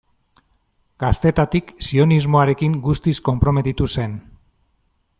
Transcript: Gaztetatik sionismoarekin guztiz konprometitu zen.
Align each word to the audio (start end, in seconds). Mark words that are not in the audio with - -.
Gaztetatik 1.03 1.69
sionismoarekin 1.89 2.81
guztiz 2.89 3.17
konprometitu 3.31 3.93
zen. 3.99 4.21